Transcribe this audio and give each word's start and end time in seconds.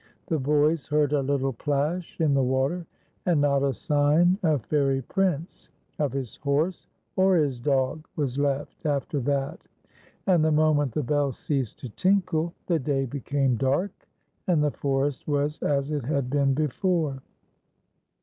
The 0.25 0.39
boys 0.39 0.87
lieard 0.87 1.11
a 1.13 1.21
h'ttle 1.23 1.55
plash 1.59 2.19
in 2.19 2.33
the 2.33 2.41
water, 2.41 2.87
and 3.27 3.39
not 3.39 3.61
a 3.61 3.71
sign 3.71 4.39
of 4.41 4.65
Fairy 4.65 5.03
Prince, 5.03 5.69
of 5.99 6.11
his 6.11 6.37
horse, 6.37 6.87
or 7.15 7.35
his 7.35 7.59
dog 7.59 8.07
was 8.15 8.39
left 8.39 8.83
after 8.83 9.19
that, 9.19 9.61
and 10.25 10.43
the 10.43 10.51
moment 10.51 10.93
the 10.93 11.03
bell 11.03 11.31
ceased 11.31 11.77
to 11.81 11.89
tinkle 11.89 12.51
the 12.65 12.79
day 12.79 13.05
became 13.05 13.57
dark, 13.57 13.91
and 14.47 14.63
the 14.63 14.71
forest 14.71 15.27
was 15.27 15.61
as 15.61 15.91
it 15.91 16.05
had 16.05 16.31
been 16.31 16.55
before. 16.55 17.21